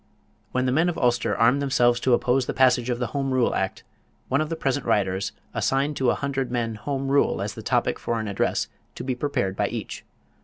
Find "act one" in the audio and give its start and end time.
3.53-4.41